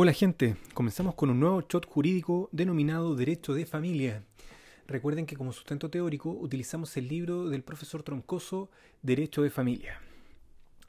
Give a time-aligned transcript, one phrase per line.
[0.00, 4.22] Hola gente, comenzamos con un nuevo shot jurídico denominado Derecho de Familia.
[4.86, 8.70] Recuerden que como sustento teórico utilizamos el libro del profesor Troncoso
[9.02, 10.00] Derecho de Familia.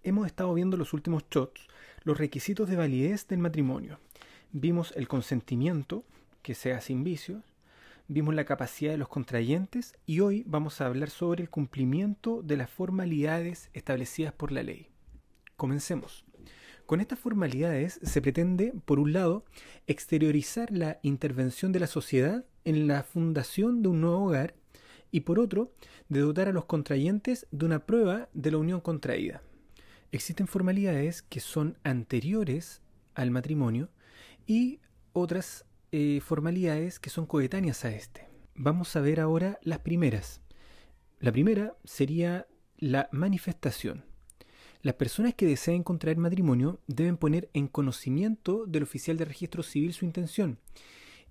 [0.03, 1.65] Hemos estado viendo los últimos shots
[2.03, 3.99] los requisitos de validez del matrimonio.
[4.51, 6.03] Vimos el consentimiento,
[6.43, 7.43] que sea sin vicios,
[8.07, 12.57] vimos la capacidad de los contrayentes y hoy vamos a hablar sobre el cumplimiento de
[12.57, 14.87] las formalidades establecidas por la ley.
[15.55, 16.28] Comencemos.
[16.89, 19.45] Con estas formalidades se pretende, por un lado,
[19.85, 24.55] exteriorizar la intervención de la sociedad en la fundación de un nuevo hogar
[25.11, 25.71] y por otro,
[26.07, 29.43] de dotar a los contrayentes de una prueba de la unión contraída.
[30.11, 32.81] Existen formalidades que son anteriores
[33.13, 33.91] al matrimonio
[34.47, 34.79] y
[35.13, 38.27] otras eh, formalidades que son coetáneas a este.
[38.55, 40.41] Vamos a ver ahora las primeras.
[41.19, 42.47] La primera sería
[42.79, 44.08] la manifestación.
[44.81, 49.91] Las personas que deseen contraer matrimonio deben poner en conocimiento del oficial de registro civil
[49.91, 50.57] su intención,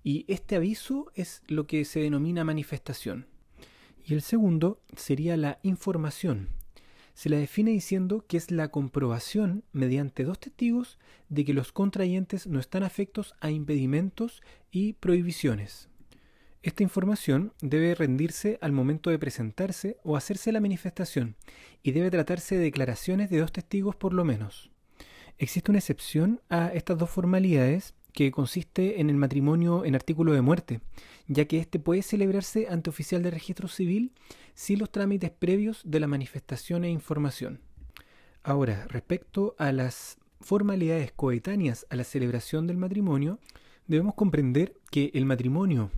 [0.03, 3.25] y este aviso es lo que se denomina manifestación.
[4.05, 6.49] Y el segundo sería la información.
[7.15, 12.45] Se la define diciendo que es la comprobación mediante dos testigos de que los contrayentes
[12.45, 14.41] no están afectos a impedimentos
[14.71, 15.89] y prohibiciones.
[16.61, 21.37] Esta información debe rendirse al momento de presentarse o hacerse la manifestación
[21.83, 24.69] y debe tratarse de declaraciones de dos testigos por lo menos.
[25.37, 30.41] Existe una excepción a estas dos formalidades que consiste en el matrimonio en artículo de
[30.41, 30.81] muerte,
[31.27, 34.11] ya que éste puede celebrarse ante oficial de registro civil
[34.53, 37.61] sin los trámites previos de la manifestación e información.
[38.43, 43.39] Ahora, respecto a las formalidades coetáneas a la celebración del matrimonio,
[43.87, 45.89] debemos comprender que el matrimonio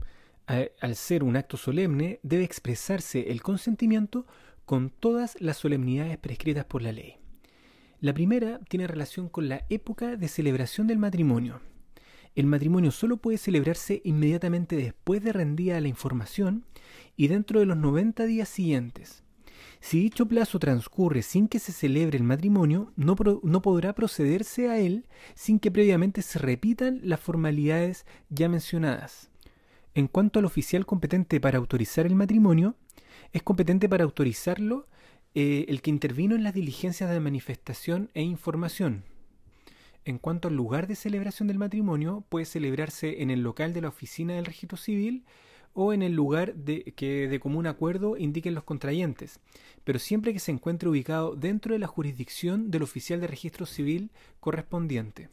[0.79, 4.25] al ser un acto solemne, debe expresarse el consentimiento
[4.65, 7.17] con todas las solemnidades prescritas por la ley.
[7.99, 11.61] La primera tiene relación con la época de celebración del matrimonio.
[12.35, 16.65] El matrimonio solo puede celebrarse inmediatamente después de rendida la información
[17.17, 19.23] y dentro de los 90 días siguientes.
[19.81, 24.79] Si dicho plazo transcurre sin que se celebre el matrimonio, no, no, podrá procederse a
[24.79, 29.30] él sin que previamente se repitan las formalidades ya mencionadas.
[29.93, 32.75] En cuanto al oficial competente para autorizar el matrimonio,
[33.33, 34.87] es competente para autorizarlo
[35.35, 39.03] eh, el que intervino en las diligencias de manifestación e información.
[40.05, 43.89] En cuanto al lugar de celebración del matrimonio, puede celebrarse en el local de la
[43.89, 45.25] oficina del registro civil
[45.73, 49.39] o en el lugar de, que de común acuerdo indiquen los contrayentes,
[49.83, 54.11] pero siempre que se encuentre ubicado dentro de la jurisdicción del oficial de registro civil
[54.39, 55.29] correspondiente.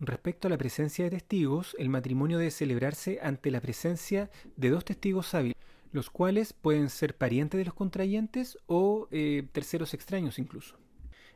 [0.00, 4.84] Respecto a la presencia de testigos, el matrimonio debe celebrarse ante la presencia de dos
[4.84, 5.56] testigos hábiles,
[5.90, 10.76] los cuales pueden ser parientes de los contrayentes o eh, terceros extraños incluso.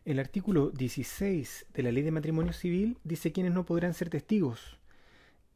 [0.05, 4.79] El artículo 16 de la Ley de Matrimonio Civil dice quiénes no podrán ser testigos.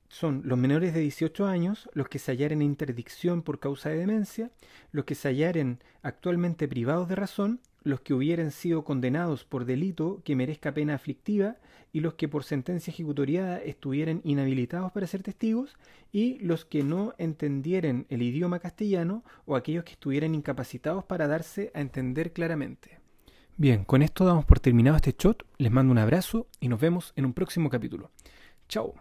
[0.09, 3.99] Son los menores de 18 años, los que se hallaren en interdicción por causa de
[3.99, 4.50] demencia,
[4.91, 10.20] los que se hallaren actualmente privados de razón los que hubieren sido condenados por delito
[10.24, 11.56] que merezca pena aflictiva
[11.92, 15.76] y los que por sentencia ejecutoriada estuvieran inhabilitados para ser testigos
[16.10, 21.70] y los que no entendieren el idioma castellano o aquellos que estuvieran incapacitados para darse
[21.75, 22.98] a entender claramente.
[23.56, 27.12] Bien, con esto damos por terminado este shot, les mando un abrazo y nos vemos
[27.14, 28.10] en un próximo capítulo.
[28.69, 28.94] Chao.